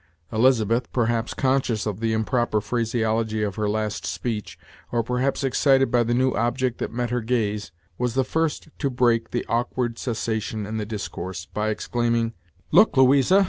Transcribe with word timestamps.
Elizabeth, 0.33 0.91
perhaps 0.91 1.31
conscious 1.35 1.85
of 1.85 1.99
the 1.99 2.11
improper 2.11 2.59
phraseology 2.59 3.43
of 3.43 3.53
her 3.53 3.69
last 3.69 4.03
speech, 4.03 4.57
or 4.91 5.03
perhaps 5.03 5.43
excited 5.43 5.91
by 5.91 6.01
the 6.01 6.15
new 6.15 6.31
object 6.33 6.79
that 6.79 6.91
met 6.91 7.11
her 7.11 7.21
gaze, 7.21 7.71
was 7.99 8.15
the 8.15 8.23
first 8.23 8.69
to 8.79 8.89
break 8.89 9.29
the 9.29 9.45
awkward 9.47 9.99
cessation 9.99 10.65
in 10.65 10.77
the 10.77 10.87
discourse, 10.87 11.45
by 11.45 11.69
exclaiming: 11.69 12.33
"Look, 12.71 12.97
Louisa! 12.97 13.39